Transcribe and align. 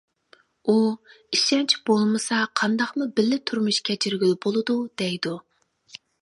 ئۇ 0.71 0.75
«ئىشەنچ 1.37 1.75
بولمىسا 1.89 2.39
قانداقمۇ 2.61 3.09
بىللە 3.21 3.39
تۇرمۇش 3.51 3.79
كەچۈرگىلى 3.91 4.39
بولىدۇ» 4.47 4.79
دەيدۇ. 5.03 5.37